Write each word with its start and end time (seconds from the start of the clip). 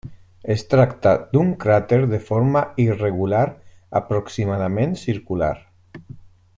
Es 0.53 0.61
tracta 0.69 1.11
d'un 1.35 1.51
cràter 1.65 1.99
de 2.13 2.19
forma 2.31 2.63
irregular, 2.85 3.43
aproximadament 4.01 4.99
circular. 5.07 5.55